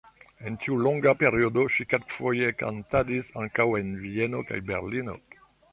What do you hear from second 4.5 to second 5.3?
kaj Berlino.